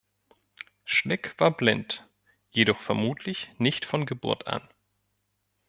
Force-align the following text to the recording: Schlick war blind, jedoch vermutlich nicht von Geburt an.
Schlick 0.83 1.35
war 1.39 1.55
blind, 1.55 2.09
jedoch 2.49 2.81
vermutlich 2.81 3.51
nicht 3.59 3.85
von 3.85 4.07
Geburt 4.07 4.47
an. 4.47 4.67